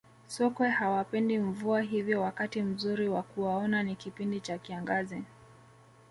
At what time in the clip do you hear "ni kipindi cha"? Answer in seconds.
3.83-4.57